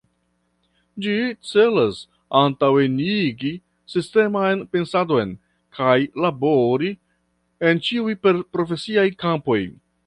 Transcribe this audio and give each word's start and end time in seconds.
Ĝi 1.05 1.17
celas 1.49 1.99
antaŭenigi 2.39 3.53
sisteman 3.95 4.65
pensadon 4.77 5.37
kaj 5.81 5.95
labori 6.27 6.93
en 7.71 7.87
ĉiuj 7.89 8.21
profesiaj 8.39 9.11
kampoj. 9.27 9.61